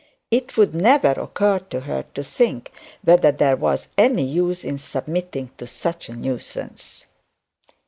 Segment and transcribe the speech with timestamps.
[0.31, 2.71] It would never occur to her, to think
[3.03, 7.05] whether there was any use in submitting to such a nuisance.'